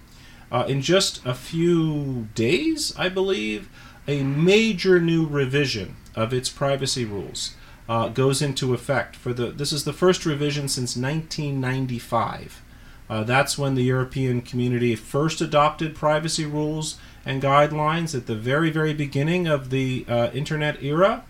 [0.51, 3.69] Uh, in just a few days, I believe,
[4.09, 7.55] a major new revision of its privacy rules
[7.89, 9.15] uh, goes into effect.
[9.15, 12.63] For the this is the first revision since 1995.
[13.11, 18.71] Uh, that's when the European community first adopted privacy rules and guidelines at the very,
[18.71, 21.25] very beginning of the uh, internet era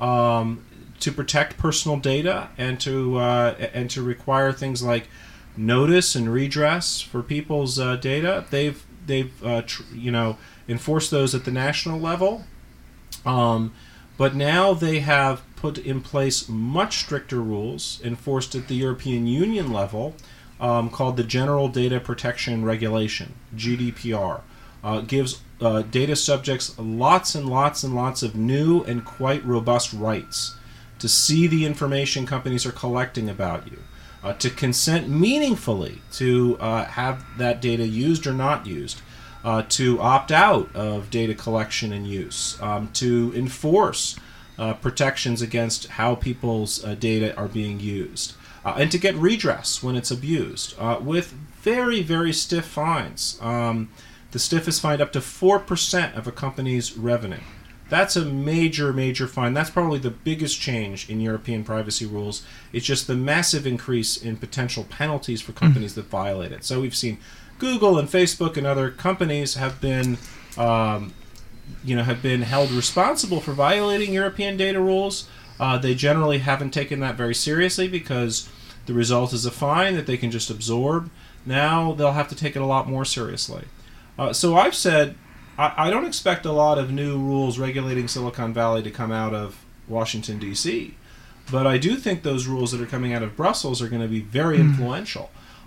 [0.00, 0.64] um,
[1.00, 5.08] to protect personal data and to uh, and to require things like
[5.56, 8.44] notice and redress for people's uh, data.
[8.50, 10.36] They've they've uh, tr- you know
[10.68, 12.44] enforced those at the national level,
[13.26, 13.72] um,
[14.16, 19.72] but now they have put in place much stricter rules enforced at the European Union
[19.72, 20.14] level,
[20.60, 24.40] um, called the General Data Protection Regulation (GDPR).
[24.82, 29.92] Uh, gives uh, data subjects lots and lots and lots of new and quite robust
[29.94, 30.56] rights
[30.98, 33.78] to see the information companies are collecting about you,
[34.22, 39.00] uh, to consent meaningfully to uh, have that data used or not used,
[39.44, 44.18] uh, to opt out of data collection and use, um, to enforce
[44.58, 49.82] uh, protections against how people's uh, data are being used, uh, and to get redress
[49.82, 53.38] when it's abused with very, very stiff fines.
[53.40, 53.90] Um,
[54.34, 57.38] the stiffest fine up to 4% of a company's revenue.
[57.88, 59.54] That's a major, major fine.
[59.54, 62.44] That's probably the biggest change in European privacy rules.
[62.72, 65.96] It's just the massive increase in potential penalties for companies mm.
[65.96, 66.64] that violate it.
[66.64, 67.18] So we've seen
[67.58, 70.18] Google and Facebook and other companies have been,
[70.56, 71.12] um,
[71.84, 75.28] you know, have been held responsible for violating European data rules.
[75.58, 78.48] Uh, they generally haven't taken that very seriously because
[78.86, 81.10] the result is a fine that they can just absorb.
[81.46, 83.64] Now they'll have to take it a lot more seriously.
[84.18, 85.16] Uh, so I've said
[85.58, 89.34] I, I, don't expect a lot of new rules regulating Silicon Valley to come out
[89.34, 90.96] of Washington D.C.,
[91.50, 94.08] but I do think those rules that are coming out of Brussels are going to
[94.08, 94.76] be very mm.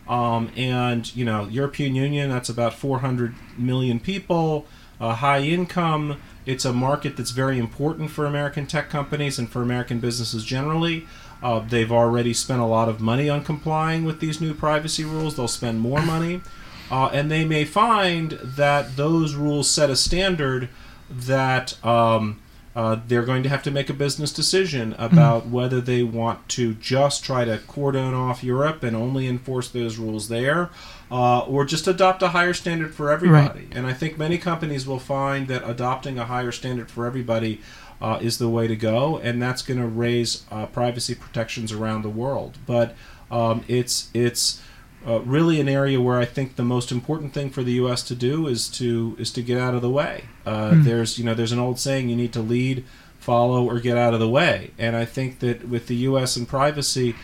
[0.10, 4.65] Um, and you know, European Union that's about 400 million people,
[5.00, 6.22] uh, high income.
[6.46, 11.06] It's a market that's very important for American tech companies and for American businesses generally.
[11.43, 15.36] Uh, they've already spent a lot of money on complying with these new privacy rules.
[15.36, 16.41] They'll spend more money.
[16.89, 20.70] Uh, and they may find that those rules set a standard
[21.10, 22.39] that um,
[22.78, 26.48] uh, they're going to have to make a business decision about mm whether they want
[26.50, 30.70] to just try to cordon off Europe and only enforce those rules there,
[31.10, 33.62] uh, or just adopt a higher standard for everybody.
[33.62, 33.68] Right.
[33.72, 37.62] And I think many companies will find that adopting a higher standard for everybody
[38.02, 42.02] uh, is the way to go, and that's going to raise uh, privacy protections around
[42.02, 42.58] the world.
[42.66, 42.96] But
[43.32, 44.62] um, it's it's
[45.08, 48.04] uh, really an area where I think the most important thing for the U.S.
[48.04, 50.26] to do is to is to get out of the way.
[50.46, 50.84] Uh, mm.
[50.84, 52.84] There's you know there's an old saying you need to lead,
[53.20, 56.36] follow, or get out of the way, and I think that with the U.S.
[56.36, 57.15] and privacy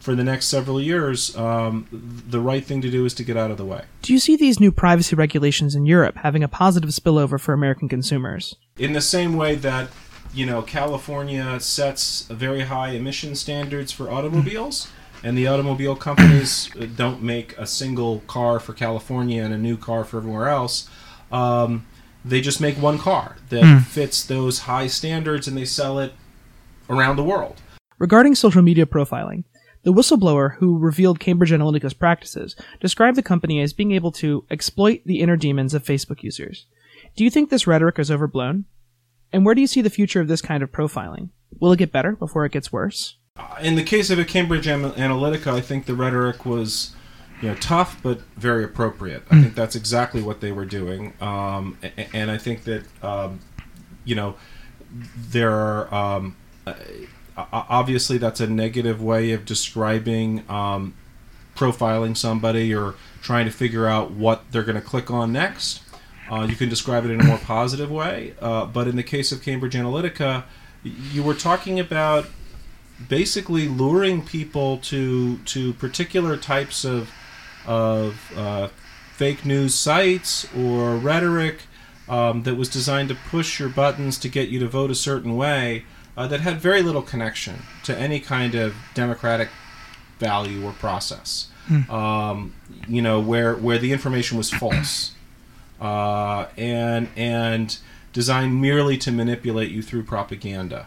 [0.00, 3.50] for the next several years, um, the right thing to do is to get out
[3.50, 3.84] of the way.
[4.02, 7.88] Do you see these new privacy regulations in Europe having a positive spillover for American
[7.88, 8.56] consumers?
[8.78, 9.90] In the same way that
[10.34, 14.88] you know California sets very high emission standards for automobiles.
[15.22, 20.04] And the automobile companies don't make a single car for California and a new car
[20.04, 20.88] for everywhere else.
[21.30, 21.86] Um,
[22.24, 23.84] they just make one car that mm.
[23.84, 26.14] fits those high standards and they sell it
[26.88, 27.60] around the world.
[27.98, 29.44] Regarding social media profiling,
[29.82, 35.02] the whistleblower who revealed Cambridge Analytica's practices described the company as being able to exploit
[35.06, 36.66] the inner demons of Facebook users.
[37.16, 38.66] Do you think this rhetoric is overblown?
[39.32, 41.30] And where do you see the future of this kind of profiling?
[41.58, 43.16] Will it get better before it gets worse?
[43.60, 46.94] In the case of a Cambridge Analytica, I think the rhetoric was,
[47.40, 49.22] you know, tough but very appropriate.
[49.30, 49.42] I hmm.
[49.42, 51.78] think that's exactly what they were doing, um,
[52.12, 53.40] and I think that, um,
[54.04, 54.36] you know,
[55.16, 56.36] there are um,
[57.52, 60.94] obviously that's a negative way of describing um,
[61.54, 65.82] profiling somebody or trying to figure out what they're going to click on next.
[66.30, 69.32] Uh, you can describe it in a more positive way, uh, but in the case
[69.32, 70.44] of Cambridge Analytica,
[70.82, 72.26] you were talking about
[73.08, 77.10] basically luring people to to particular types of
[77.66, 78.68] of uh,
[79.12, 81.62] fake news sites or rhetoric
[82.08, 85.36] um, that was designed to push your buttons to get you to vote a certain
[85.36, 85.84] way
[86.16, 89.48] uh, that had very little connection to any kind of democratic
[90.18, 91.48] value or process.
[91.66, 91.90] Hmm.
[91.90, 92.54] Um,
[92.88, 95.12] you know where where the information was false
[95.80, 97.78] uh, and and
[98.12, 100.86] designed merely to manipulate you through propaganda.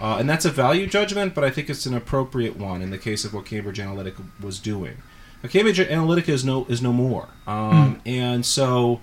[0.00, 2.98] Uh, and that's a value judgment, but I think it's an appropriate one in the
[2.98, 4.96] case of what Cambridge Analytica was doing.
[5.42, 8.00] Now, Cambridge Analytica is no is no more, um, mm.
[8.06, 9.00] and so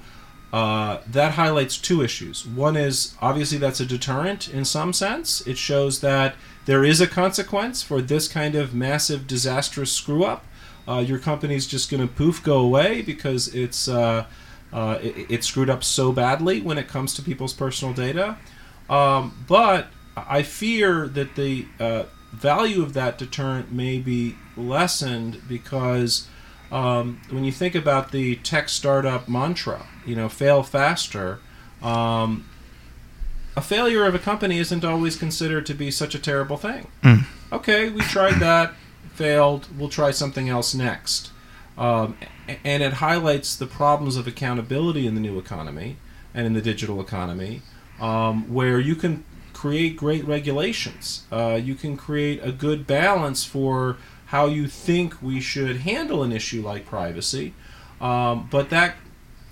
[0.51, 2.45] uh, that highlights two issues.
[2.45, 5.45] One is obviously that's a deterrent in some sense.
[5.45, 10.45] It shows that there is a consequence for this kind of massive, disastrous screw up.
[10.87, 14.25] Uh, your company's just going to poof go away because it's uh,
[14.71, 18.37] uh, it, it, screwed up so badly when it comes to people's personal data.
[18.89, 19.89] Um, but
[20.27, 26.27] I fear that the uh, value of that deterrent may be lessened because
[26.71, 31.39] um, when you think about the tech startup mantra, you know, fail faster,
[31.81, 32.47] um,
[33.55, 36.87] a failure of a company isn't always considered to be such a terrible thing.
[37.03, 37.25] Mm.
[37.51, 38.73] Okay, we tried that,
[39.13, 41.31] failed, we'll try something else next.
[41.77, 42.17] Um,
[42.63, 45.97] and it highlights the problems of accountability in the new economy
[46.33, 47.61] and in the digital economy,
[47.99, 49.23] um, where you can
[49.57, 51.25] create great regulations.
[51.31, 56.31] Uh, you can create a good balance for how you think we should handle an
[56.31, 57.55] issue like privacy,
[57.99, 58.95] um, but that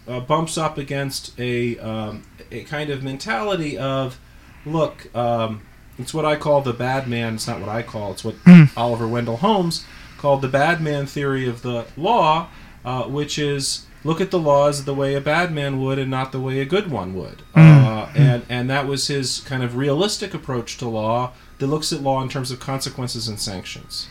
[0.07, 4.19] uh, bumps up against a, um, a kind of mentality of,
[4.63, 5.63] look, um,
[5.97, 7.33] it's what I call the bad man.
[7.33, 8.11] It's not what I call.
[8.11, 8.35] It's what
[8.77, 9.85] Oliver Wendell Holmes
[10.19, 12.49] called the bad man theory of the law,
[12.83, 16.31] uh, which is look at the laws the way a bad man would and not
[16.31, 17.41] the way a good one would.
[17.55, 22.01] Uh, and and that was his kind of realistic approach to law that looks at
[22.01, 24.07] law in terms of consequences and sanctions.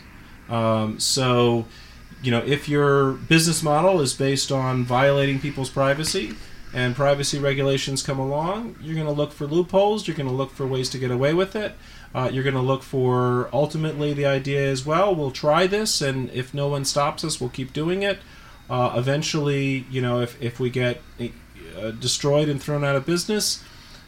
[0.49, 1.65] Um, so,
[2.21, 6.33] you know, if your business model is based on violating people's privacy
[6.73, 10.07] and privacy regulations come along, you're going to look for loopholes.
[10.07, 11.75] You're going to look for ways to get away with it.
[12.13, 16.29] Uh, you're going to look for ultimately the idea is well, we'll try this, and
[16.31, 18.19] if no one stops us, we'll keep doing it.
[18.69, 21.01] Uh, eventually, you know, if, if we get
[21.77, 23.63] uh, destroyed and thrown out of business,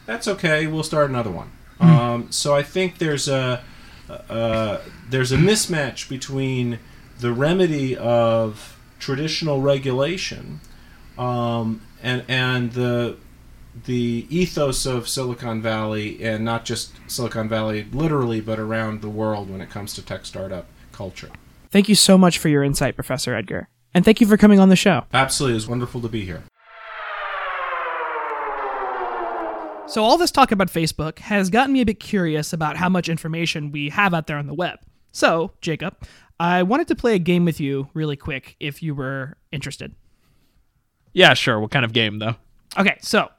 [0.05, 0.67] that's okay.
[0.67, 1.51] We'll start another one.
[1.79, 3.63] Um, so I think there's a
[4.09, 6.79] uh, there's a mismatch between
[7.19, 10.59] the remedy of traditional regulation
[11.17, 13.17] um, and and the
[13.85, 19.51] the ethos of Silicon Valley, and not just Silicon Valley literally, but around the world
[19.51, 21.29] when it comes to tech startup culture.
[21.69, 23.69] Thank you so much for your insight, Professor Edgar.
[23.97, 25.05] And thank you for coming on the show.
[25.11, 26.43] Absolutely, it's wonderful to be here.
[29.87, 33.09] So, all this talk about Facebook has gotten me a bit curious about how much
[33.09, 34.77] information we have out there on the web.
[35.13, 35.95] So, Jacob,
[36.39, 39.95] I wanted to play a game with you really quick if you were interested.
[41.13, 41.59] Yeah, sure.
[41.59, 42.35] What kind of game though?
[42.77, 43.29] Okay, so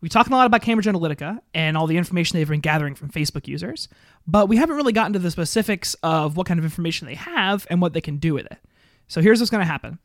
[0.00, 3.08] we talked a lot about Cambridge Analytica and all the information they've been gathering from
[3.08, 3.88] Facebook users,
[4.28, 7.66] but we haven't really gotten to the specifics of what kind of information they have
[7.68, 8.58] and what they can do with it.
[9.08, 9.98] So here's what's going to happen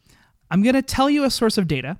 [0.51, 1.99] I'm going to tell you a source of data,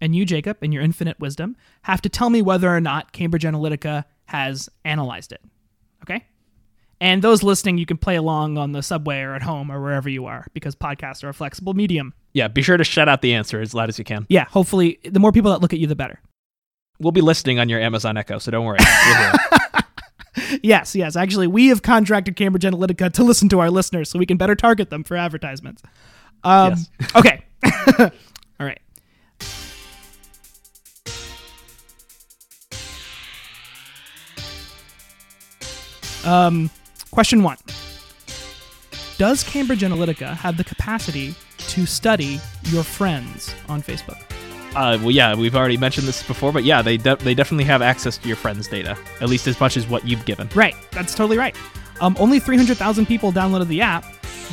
[0.00, 3.44] and you, Jacob, in your infinite wisdom, have to tell me whether or not Cambridge
[3.44, 5.40] Analytica has analyzed it.
[6.02, 6.24] Okay?
[7.00, 10.08] And those listening, you can play along on the subway or at home or wherever
[10.08, 12.14] you are because podcasts are a flexible medium.
[12.32, 14.26] Yeah, be sure to shout out the answer as loud as you can.
[14.28, 16.20] Yeah, hopefully, the more people that look at you, the better.
[16.98, 18.78] We'll be listening on your Amazon Echo, so don't worry.
[18.80, 19.40] We'll hear it.
[20.62, 21.16] Yes, yes.
[21.16, 24.54] Actually, we have contracted Cambridge Analytica to listen to our listeners so we can better
[24.54, 25.82] target them for advertisements.
[26.44, 26.90] Um, Yes.
[27.16, 27.42] Okay.
[28.60, 28.80] All right.
[36.24, 36.70] Um,
[37.10, 37.56] question one
[39.18, 44.20] Does Cambridge Analytica have the capacity to study your friends on Facebook?
[44.74, 47.80] Uh, well, yeah, we've already mentioned this before, but yeah, they de- they definitely have
[47.80, 50.48] access to your friends' data, at least as much as what you've given.
[50.54, 51.56] Right, that's totally right.
[52.00, 54.04] Um, only 300,000 people downloaded the app,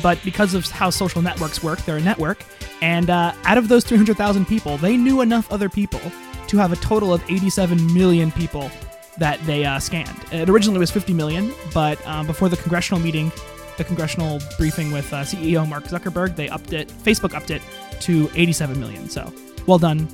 [0.02, 2.44] but because of how social networks work, they're a network.
[2.82, 6.00] And uh, out of those 300,000 people, they knew enough other people
[6.48, 8.70] to have a total of 87 million people
[9.18, 10.16] that they uh, scanned.
[10.32, 13.30] It originally was 50 million, but um, before the congressional meeting,
[13.76, 17.62] the congressional briefing with uh, CEO Mark Zuckerberg, they upped it, Facebook upped it
[18.00, 19.08] to 87 million.
[19.08, 19.32] So
[19.66, 20.08] well done.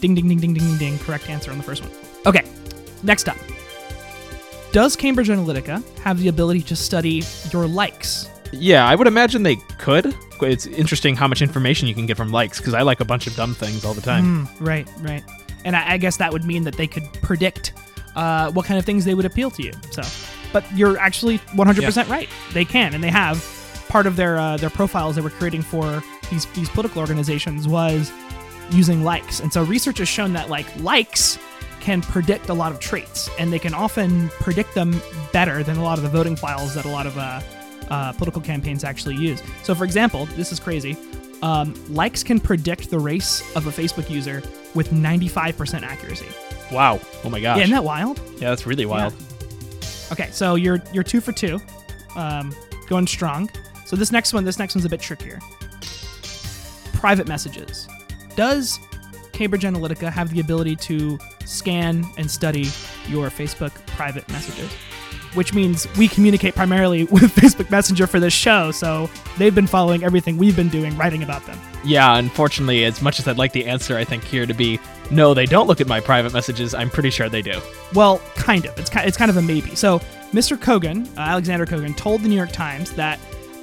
[0.00, 0.98] Ding, ding, ding, ding, ding, ding, ding.
[0.98, 1.92] Correct answer on the first one.
[2.26, 2.44] Okay,
[3.02, 3.36] next up.
[4.72, 8.28] Does Cambridge Analytica have the ability to study your likes?
[8.52, 10.14] Yeah, I would imagine they could.
[10.42, 13.26] It's interesting how much information you can get from likes because I like a bunch
[13.26, 14.46] of dumb things all the time.
[14.46, 15.24] Hmm, right, right.
[15.64, 17.72] And I, I guess that would mean that they could predict
[18.14, 19.72] uh, what kind of things they would appeal to you.
[19.90, 20.02] So,
[20.52, 22.28] but you're actually 100% right.
[22.52, 23.44] They can, and they have.
[23.88, 28.12] Part of their uh, their profiles they were creating for these these political organizations was
[28.70, 31.40] using likes, and so research has shown that like likes
[31.80, 35.00] can predict a lot of traits, and they can often predict them
[35.32, 37.40] better than a lot of the voting files that a lot of uh,
[37.90, 39.42] uh, political campaigns actually use.
[39.62, 40.96] So, for example, this is crazy.
[41.42, 44.42] Um, likes can predict the race of a Facebook user
[44.74, 46.26] with 95% accuracy.
[46.70, 47.00] Wow.
[47.24, 47.56] Oh my gosh.
[47.56, 48.20] Yeah, isn't that wild?
[48.34, 49.14] Yeah, that's really wild.
[50.12, 51.60] Okay, so you're you're two for two,
[52.16, 52.54] um,
[52.88, 53.48] going strong.
[53.86, 55.40] So this next one, this next one's a bit trickier.
[56.94, 57.88] Private messages.
[58.36, 58.78] Does
[59.40, 62.64] Cambridge Analytica have the ability to scan and study
[63.08, 64.70] your Facebook private messages?
[65.32, 70.04] Which means we communicate primarily with Facebook Messenger for this show, so they've been following
[70.04, 71.58] everything we've been doing, writing about them.
[71.86, 74.78] Yeah, unfortunately, as much as I'd like the answer, I think here to be
[75.10, 76.74] no, they don't look at my private messages.
[76.74, 77.62] I'm pretty sure they do.
[77.94, 78.78] Well, kind of.
[78.78, 79.74] It's kind, it's kind of a maybe.
[79.74, 80.00] So,
[80.34, 80.54] Mr.
[80.58, 83.18] Kogan, uh, Alexander Kogan, told the New York Times that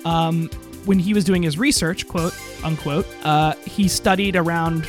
[0.05, 0.49] um,
[0.86, 4.88] when he was doing his research, quote unquote, uh, he studied around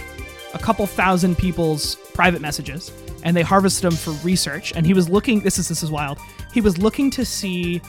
[0.55, 2.91] a couple thousand people's private messages,
[3.23, 4.73] and they harvested them for research.
[4.75, 5.41] And he was looking.
[5.41, 6.19] This is this is wild.
[6.53, 7.81] He was looking to see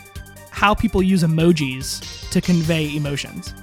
[0.52, 3.54] how people use emojis to convey emotions.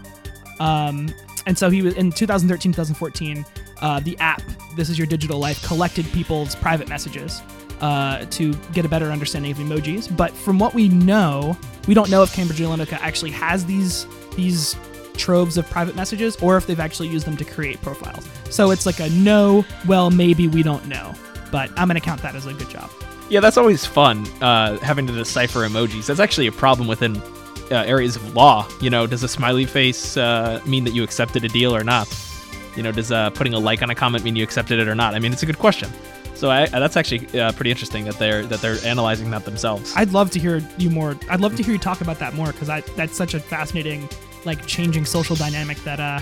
[0.60, 1.12] Um,
[1.46, 3.44] and so he was in 2013, 2014.
[3.80, 4.42] Uh, the app,
[4.74, 7.42] This Is Your Digital Life, collected people's private messages
[7.80, 10.14] uh, to get a better understanding of emojis.
[10.14, 14.76] But from what we know, we don't know if Cambridge Analytica actually has these these
[15.16, 18.28] troves of private messages or if they've actually used them to create profiles.
[18.50, 21.14] So it's like a no, well, maybe we don't know.
[21.50, 22.90] But I'm going to count that as a good job.
[23.28, 26.06] Yeah, that's always fun, uh, having to decipher emojis.
[26.06, 27.16] That's actually a problem within
[27.70, 28.68] uh, areas of law.
[28.80, 32.08] You know, does a smiley face uh, mean that you accepted a deal or not?
[32.76, 34.94] You know, does uh, putting a like on a comment mean you accepted it or
[34.94, 35.14] not?
[35.14, 35.90] I mean, it's a good question.
[36.34, 39.92] So I, that's actually uh, pretty interesting that they're that they're analyzing that themselves.
[39.96, 41.18] I'd love to hear you more.
[41.30, 44.08] I'd love to hear you talk about that more because that's such a fascinating,
[44.44, 46.20] like, changing social dynamic that uh,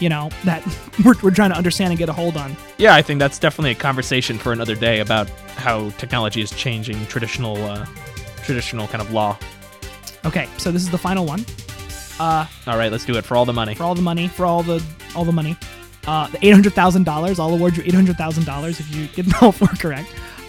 [0.00, 0.64] you know, that
[1.04, 2.56] we're, we're trying to understand and get a hold on.
[2.78, 7.06] Yeah, I think that's definitely a conversation for another day about how technology is changing
[7.06, 7.86] traditional, uh,
[8.44, 9.38] traditional kind of law.
[10.24, 11.44] Okay, so this is the final one.
[12.18, 13.74] Uh, all right, let's do it for all the money.
[13.74, 14.28] For all the money.
[14.28, 14.82] For all the
[15.14, 15.56] all the money.
[16.06, 17.38] Uh, the eight hundred thousand dollars.
[17.38, 20.08] I'll award you eight hundred thousand dollars if you get all four correct.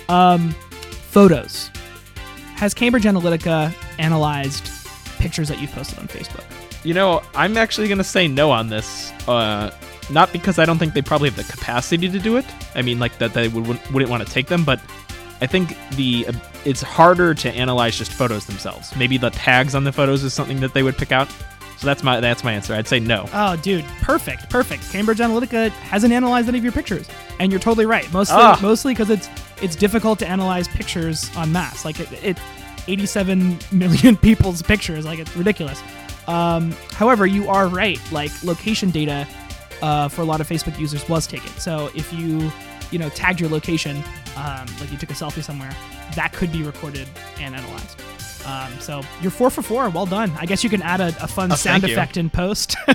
[0.09, 0.51] Um,
[1.09, 1.69] photos.
[2.55, 4.69] Has Cambridge Analytica analyzed
[5.19, 6.43] pictures that you've posted on Facebook?
[6.83, 9.11] You know, I'm actually going to say no on this.
[9.27, 9.71] Uh,
[10.09, 12.45] not because I don't think they probably have the capacity to do it.
[12.75, 14.79] I mean, like that they would, wouldn't want to take them, but
[15.41, 16.33] I think the uh,
[16.65, 18.95] it's harder to analyze just photos themselves.
[18.95, 21.29] Maybe the tags on the photos is something that they would pick out.
[21.77, 22.73] So that's my that's my answer.
[22.73, 23.29] I'd say no.
[23.33, 24.89] Oh, dude, perfect, perfect.
[24.91, 27.07] Cambridge Analytica hasn't analyzed any of your pictures,
[27.39, 28.11] and you're totally right.
[28.11, 28.57] Mostly, ah.
[28.61, 29.29] mostly because it's
[29.61, 31.85] it's difficult to analyze pictures on mass.
[31.85, 32.37] Like it, it
[32.87, 35.05] 87 million people's pictures.
[35.05, 35.81] Like it's ridiculous.
[36.27, 37.99] Um, however, you are right.
[38.11, 39.27] Like location data
[39.81, 41.49] uh, for a lot of Facebook users was taken.
[41.51, 42.51] So if you
[42.91, 43.97] you know tagged your location,
[44.35, 45.75] um, like you took a selfie somewhere,
[46.15, 47.07] that could be recorded
[47.39, 48.01] and analyzed.
[48.45, 49.89] Um, so you're four for four.
[49.89, 50.31] Well done.
[50.39, 52.75] I guess you can add a, a fun oh, sound effect in post.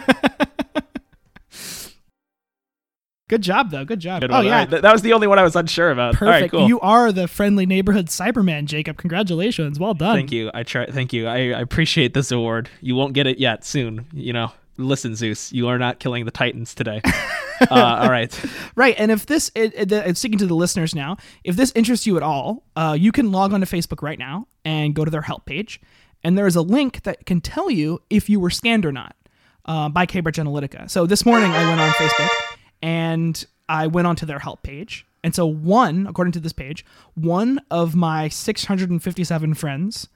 [3.33, 3.87] Good job, though.
[3.87, 4.21] Good job.
[4.21, 4.59] Good oh, yeah.
[4.59, 4.83] Right.
[4.83, 6.13] That was the only one I was unsure about.
[6.17, 6.51] Perfect.
[6.51, 6.69] cool.
[6.69, 8.99] You are the friendly neighborhood Cyberman, Jacob.
[8.99, 9.79] Congratulations.
[9.79, 10.17] Well done.
[10.17, 10.51] Thank you.
[10.53, 10.85] I try.
[10.85, 11.27] Thank you.
[11.27, 12.69] I, I appreciate this award.
[12.83, 13.65] You won't get it yet.
[13.65, 14.05] Soon.
[14.13, 14.53] You know.
[14.77, 15.51] Listen, Zeus.
[15.51, 17.01] You are not killing the Titans today.
[17.71, 18.39] uh, all right.
[18.77, 18.95] Right.
[18.99, 22.23] And if this, it, it, sticking to the listeners now, if this interests you at
[22.23, 25.47] all, uh, you can log on to Facebook right now and go to their help
[25.47, 25.81] page.
[26.23, 29.17] And there is a link that can tell you if you were scanned or not
[29.65, 30.91] uh, by Cambridge Analytica.
[30.91, 32.52] So this morning I went on Facebook
[32.83, 35.07] and I went onto their help page.
[35.25, 40.09] And so, one, according to this page, one of my 657 friends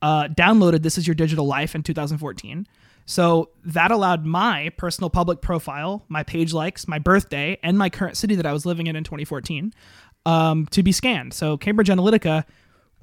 [0.00, 2.66] uh, downloaded This Is Your Digital Life in 2014.
[3.06, 8.16] So that allowed my personal public profile, my page likes, my birthday, and my current
[8.16, 9.74] city that I was living in in 2014
[10.26, 11.34] um, to be scanned.
[11.34, 12.44] So Cambridge Analytica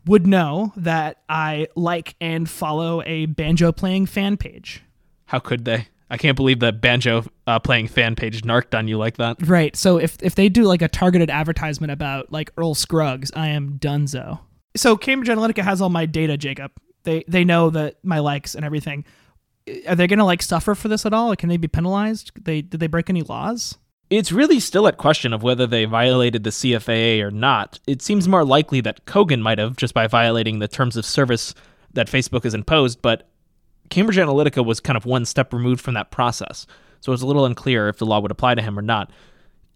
[0.05, 4.81] would know that I like and follow a banjo playing fan page.
[5.25, 5.87] How could they?
[6.11, 9.37] I can't believe that banjo uh, playing fan page narked on you like that.
[9.47, 9.73] Right.
[9.77, 13.79] So if if they do like a targeted advertisement about like Earl Scruggs, I am
[13.79, 14.39] donezo.
[14.75, 16.71] So Cambridge Analytica has all my data, Jacob.
[17.03, 19.05] They they know that my likes and everything.
[19.87, 21.33] Are they gonna like suffer for this at all?
[21.37, 22.31] Can they be penalized?
[22.43, 23.77] They did they break any laws?
[24.09, 27.79] It's really still at question of whether they violated the CFAA or not.
[27.87, 31.55] It seems more likely that Kogan might have just by violating the terms of service
[31.93, 33.30] that Facebook has imposed, but
[33.91, 36.65] Cambridge Analytica was kind of one step removed from that process.
[37.01, 39.11] So it's a little unclear if the law would apply to him or not.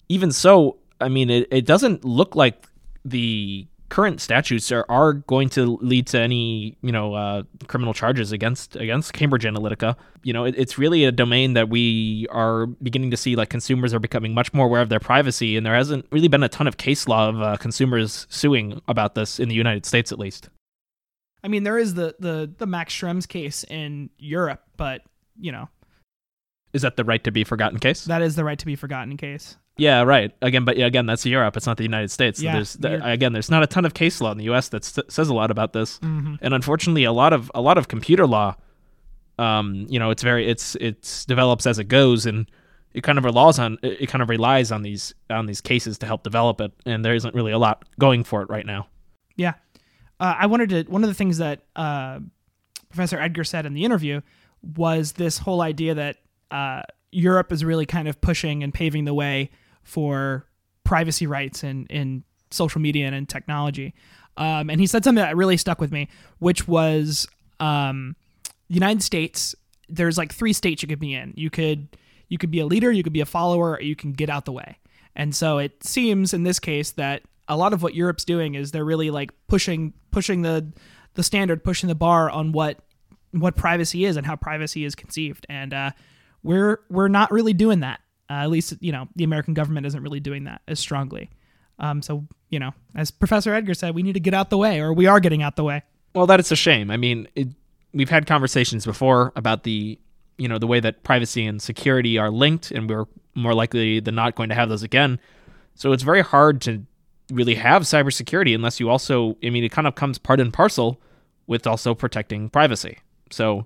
[0.09, 2.67] Even so, I mean, it, it doesn't look like
[3.03, 8.31] the current statutes are, are going to lead to any you know uh, criminal charges
[8.31, 9.95] against against Cambridge Analytica.
[10.23, 13.93] You know, it, it's really a domain that we are beginning to see like consumers
[13.93, 16.67] are becoming much more aware of their privacy, and there hasn't really been a ton
[16.67, 20.49] of case law of uh, consumers suing about this in the United States, at least.
[21.45, 25.03] I mean, there is the the the Max Schrems case in Europe, but
[25.39, 25.69] you know,
[26.73, 28.05] is that the right to be forgotten case?
[28.05, 29.55] That is the right to be forgotten case.
[29.77, 30.31] Yeah, right.
[30.41, 31.55] Again, but yeah, again, that's Europe.
[31.55, 32.41] It's not the United States.
[32.41, 34.69] Yeah, there's the, again, there's not a ton of case law in the U.S.
[34.69, 36.35] that st- says a lot about this, mm-hmm.
[36.41, 38.55] and unfortunately, a lot of a lot of computer law.
[39.37, 42.49] Um, you know, it's very it's it's develops as it goes, and
[42.95, 46.07] it kind of relies on it kind of relies on these on these cases to
[46.07, 48.87] help develop it, and there isn't really a lot going for it right now.
[49.35, 49.53] Yeah,
[50.19, 50.83] uh, I wanted to.
[50.91, 52.19] One of the things that uh,
[52.89, 54.21] Professor Edgar said in the interview
[54.75, 56.17] was this whole idea that
[56.51, 59.51] uh, Europe is really kind of pushing and paving the way
[59.83, 60.47] for
[60.83, 63.93] privacy rights in in social media and in technology.
[64.37, 66.09] Um, and he said something that really stuck with me,
[66.39, 67.27] which was
[67.59, 68.15] um,
[68.67, 69.55] the United States.
[69.87, 71.33] There's like three states you could be in.
[71.35, 71.97] You could
[72.27, 74.45] you could be a leader, you could be a follower, or you can get out
[74.45, 74.77] the way.
[75.15, 78.71] And so it seems in this case that a lot of what Europe's doing is
[78.71, 80.71] they're really like pushing pushing the
[81.13, 82.79] the standard, pushing the bar on what
[83.31, 85.45] what privacy is and how privacy is conceived.
[85.49, 85.91] And uh,
[86.43, 87.99] we're we're not really doing that.
[88.29, 91.29] Uh, at least you know the American government isn't really doing that as strongly.
[91.79, 94.79] Um, so you know, as Professor Edgar said, we need to get out the way,
[94.79, 95.83] or we are getting out the way.
[96.13, 96.89] Well, that is a shame.
[96.89, 97.49] I mean, it,
[97.93, 99.99] we've had conversations before about the
[100.37, 104.15] you know the way that privacy and security are linked, and we're more likely than
[104.15, 105.19] not going to have those again.
[105.75, 106.85] So it's very hard to
[107.31, 109.37] really have cybersecurity unless you also.
[109.43, 110.99] I mean, it kind of comes part and parcel
[111.47, 112.99] with also protecting privacy.
[113.31, 113.65] So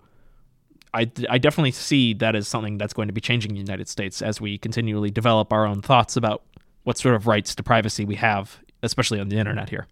[0.93, 4.21] I, I definitely see that as something that's going to be changing the United States
[4.21, 6.43] as we continually develop our own thoughts about
[6.83, 9.87] what sort of rights to privacy we have, especially on the internet here.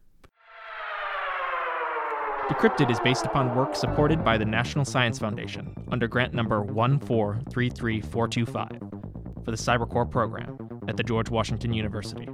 [2.49, 9.43] Decrypted is based upon work supported by the National Science Foundation under grant number 1433425
[9.43, 10.57] for the CyberCorps program
[10.87, 12.29] at the George Washington University.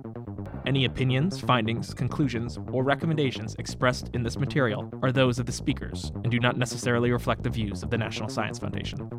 [0.65, 6.11] Any opinions, findings, conclusions, or recommendations expressed in this material are those of the speakers
[6.15, 9.09] and do not necessarily reflect the views of the National Science Foundation.